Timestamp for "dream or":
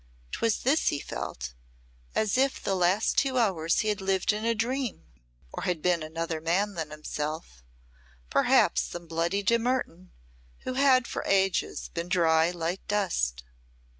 4.55-5.61